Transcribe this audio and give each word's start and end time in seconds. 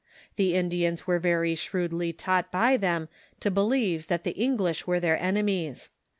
The 0.35 0.55
Indians 0.55 1.05
were 1.05 1.19
very 1.19 1.53
shrewdly 1.53 2.11
taught 2.11 2.51
by 2.51 2.75
them 2.75 3.07
to 3.39 3.51
believe 3.51 4.07
that 4.07 4.23
the 4.23 4.31
English 4.35 4.87
were 4.87 4.99
their 4.99 5.21
enemies. 5.21 5.91